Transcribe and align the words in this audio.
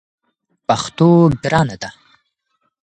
پښتو 0.67 1.09
ګرانه 1.43 1.75
ده! 1.81 1.89